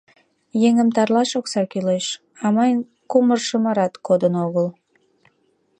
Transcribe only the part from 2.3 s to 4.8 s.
а мыйын кумыр-шымырат кодын огыл.